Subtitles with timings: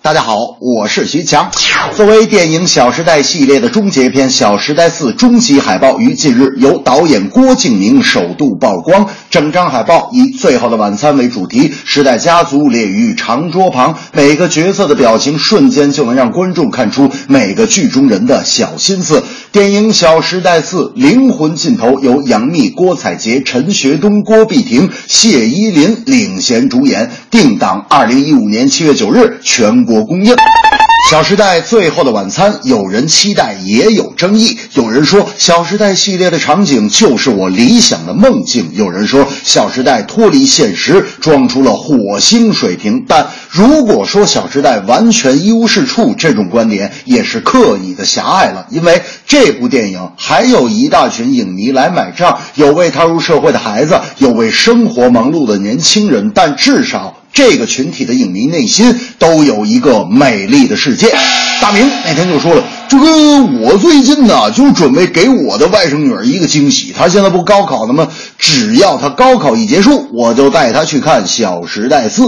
[0.00, 1.50] 大家好，我是徐强。
[1.96, 9.08] 作为电影《小时代》系列的终结篇，《小时代四》终极海报于近日由导演郭敬明首度曝光。
[9.28, 19.24] 整张海报以《最后的晚餐》为主题，时代家族列于长桌旁，每个角色的表情瞬间就能让观众看出每个剧中人的小心思。
[19.50, 30.34] 电影《小时代四》灵魂尽头由杨幂、郭采洁、陈学冬、郭碧婷、谢依霖领衔主演，定档二零一五年七月九日全国供应。
[31.10, 34.58] 《小时代》最后的晚餐，有人期待，也有争议。
[34.74, 43.06] 有人说，《小时代》系列的场景就是我理想的梦境；有人说，《小时代》脱离现实，装出了火星水平。
[43.08, 48.66] 但如果说《小时代》完全一无是处，这种观点也是刻意的狭隘了。
[48.68, 57.17] 因为这部电影还有一大群影迷来买账，有未踏入社会的孩子，有为生活忙碌的年轻人，但至少。
[57.32, 61.14] 这个群体的影迷内心都有一个美丽的世界。
[61.60, 66.94] 大明那天就说了：“这个我最近呢，就准备给我的外甥女儿一个惊喜。
[66.96, 68.08] 她现在不高考了吗？
[68.38, 72.22] 只要她高考一结束，我就带她去看《小时代四》。”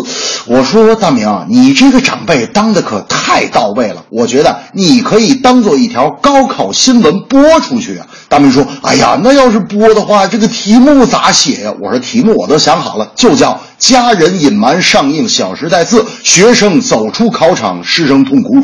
[0.47, 4.05] 我说：“大明，你这个长辈当的可太到位了。
[4.11, 18.63] 我觉得你可以当做一条高考新闻播出去啊。”大明说：“哎呀，那要是播的话，这个题目咋写呀？”我说：“题目我都想好了，就叫。”家人隐瞒上映《小时代四》，学生走出考场，师生痛哭。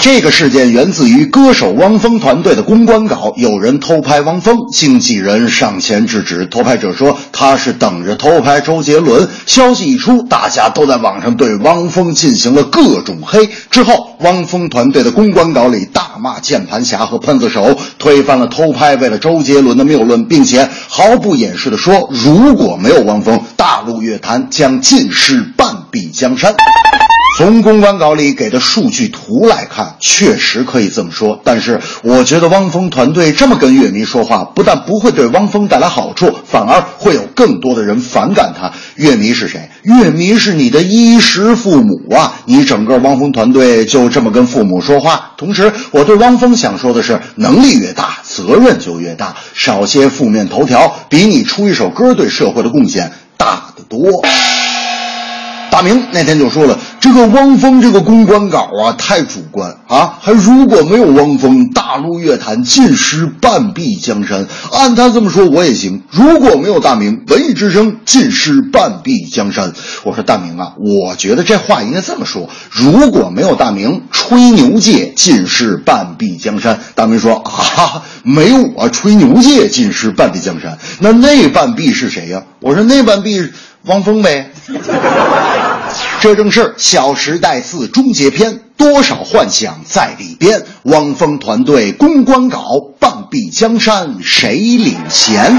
[0.00, 6.46] 这个事件源自于歌手汪峰团队的公关稿，有人偷拍汪峰，经纪人上前制止。
[6.46, 9.28] 偷拍者说他是等着偷拍周杰伦。
[9.44, 13.50] 消息一出，大家都在网上对汪峰进行了各种黑。
[13.70, 26.54] 之后，汪峰团队的公关稿里大骂键盘侠和喷子手，推翻了偷拍为了周杰伦的谬论，并且毫不掩饰地说，如果没有汪峰，大陆乐坛将尽失半壁江山。
[27.40, 31.40] 从公关稿里给的数据图来看，确实可以这么说。
[31.42, 38.70] 但是，我觉得汪峰团队这么跟乐迷说话，不但不会对汪峰带来好处，反而会有更多的人反感他。
[38.96, 39.70] 乐迷是谁？
[39.84, 42.34] 乐迷是你的衣食父母啊！
[42.44, 45.32] 你整个汪峰团队就这么跟父母说话。
[45.38, 49.34] 同时，我对汪峰想说的是：能力越大，责任就越大。
[49.54, 54.22] 少些负面头条，比你出一首歌对社会的贡献大得多。
[55.80, 64.46] 大明那天就说了，这个汪峰这个公关稿啊太主观啊，还如果没有汪峰，大陆乐坛尽失半壁江山。
[64.74, 66.02] 按他这么说，我也行。
[66.10, 69.72] 如果没有大明，文艺之声尽失半壁江山。
[70.04, 76.78] 我说大明啊，我觉得这话应该这么说：如果没有大明，吹牛界尽失半壁江山。
[76.94, 82.42] 大明说啊，没我吹牛界尽失半壁江山，那那半壁是谁呀？
[82.60, 83.48] 我说那半壁
[83.86, 84.52] 汪峰呗。
[86.20, 90.66] 这正是《小时代四》终结篇，多少幻想在里边。
[90.82, 92.60] 汪峰团队公关稿，
[92.98, 95.56] 半壁江山谁领衔？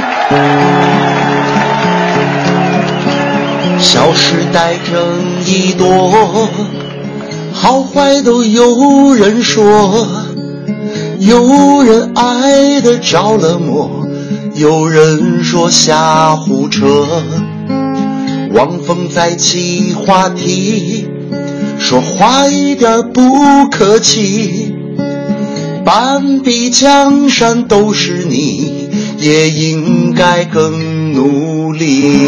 [3.80, 6.48] 小时代争议多，
[7.52, 10.08] 好坏都有人说，
[11.18, 14.06] 有人爱的着了魔，
[14.54, 17.08] 有人说瞎胡扯。
[18.54, 21.08] 汪峰在起话题，
[21.80, 24.76] 说话一点不客气。
[25.86, 32.28] 半壁江山都是你，也应该更努力。